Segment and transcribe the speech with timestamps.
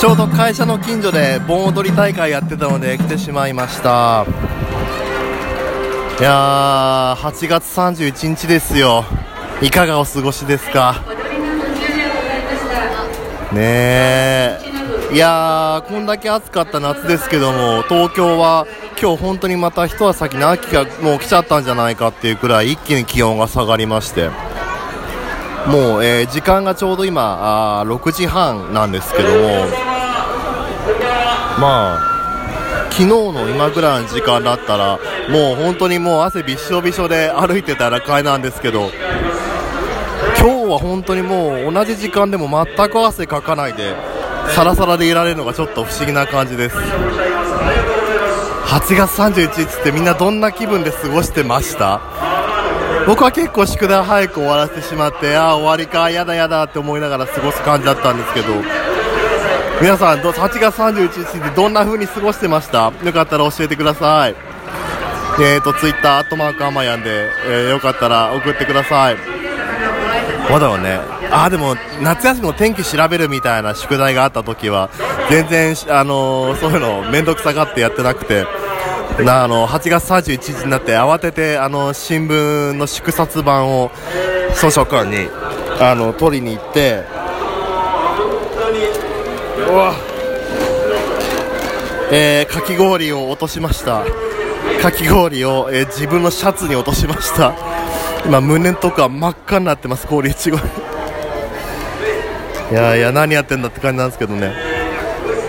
[0.00, 4.24] ちょうど会社の近所で盆踊り大会やってたので来てしまいました。
[6.18, 9.04] いやー8月31日ですよ。
[9.60, 10.94] いかがお過ごしですか？
[13.52, 14.58] ねえ。
[15.12, 18.66] いやーこんだけ暑かった夏ですけども東京は
[18.98, 24.30] 今日本当にまた一足先に秋がもう来ちゃったんじゃないかっていうくらい一気に気温が下がりまして。
[25.66, 29.66] もう、えー時間がちょうど今あ6時半なんですけども
[31.60, 32.00] まあ
[32.90, 38.90] 昨日の今ぐらいの時間だったらもう本当にもう汗びっしょびしょで歩いてたらかいなんですけど
[40.38, 43.94] 今日は本当にもう同じ時間でも全く汗かかないで
[44.54, 46.76] サラサラでいられるのがちょっと不思議な感じです。
[46.76, 52.00] 8月31日ってみんなどんな気分で過ごしてました？
[53.06, 58.46] 僕は結構宿題早く終わらせてしまってああ終わりかやだやだって思いながら過ごす感じだったんですけど
[59.80, 62.92] 皆さん8月31日でどんな風に過ごしてました？
[63.04, 64.34] よかったら教えてください。
[65.42, 69.16] えーとツイッターアットマークアマヤンで、えーよかったら送ってください。
[70.50, 70.98] まだろうね
[71.30, 74.90] あーでも夏休みの天気調べるみたいな宿題があった時は
[75.30, 78.44] 全然あのーそういうの面倒くさがってやってなくて
[79.24, 83.90] なあの8月31日になって慌ててあの新聞の祝冊版を
[84.54, 85.28] 図書館に
[85.80, 87.04] あの取りに行って
[89.68, 89.94] わ。
[92.12, 94.04] えーかき氷を落としました。
[94.82, 97.54] かき氷を、えー自分のシャツに落としました。
[98.24, 100.06] 今胸とか真っ赤になってます。
[100.06, 100.60] 氷いちごい
[102.72, 104.52] やいや何やってんだって感じなんですけどね。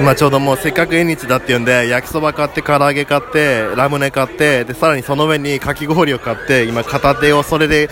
[0.00, 7.88] 今ちょうどもうせっかく縁日だっていうんで焼きそば買って唐揚げ買ってラムネ買ってでさらにその上にかき氷を買って今片手をそれで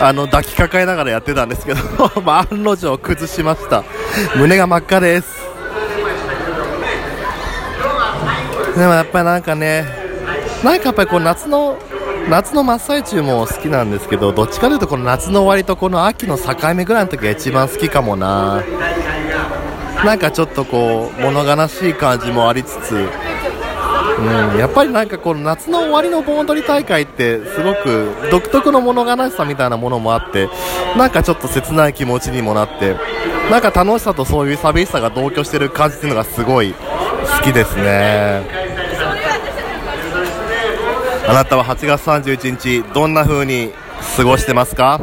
[0.00, 1.80] あの抱きかかえながらやってたんですけど
[2.22, 3.82] まあ案の定崩しました。
[4.36, 5.37] 胸が真っ赤です。
[8.78, 9.84] でもやっぱりなんかね
[10.62, 11.76] なんかやっぱりこう夏の
[12.30, 18.62] 夏の真っ最中も好きなんですけどどっちかというとこの夏の終わりとこの秋の境目ぐらいの時が一番好きかもな。
[20.04, 22.94] なんかちょっとこう物悲しい感じもありつつ、う
[24.54, 30.48] ん、やっぱりなんかこの夏の終わりの盆踊り大会ってすごく独特の物悲しさみたいなものもあって
[30.96, 32.94] なんかちょっと切ない気持ちにもなって
[33.50, 38.57] なんか楽しさとそういう寂しさが同居してる感じっていうのがすごい好きですね。
[41.28, 43.70] あなたは8月31日どんな風に
[44.16, 44.98] 過ごしてますか？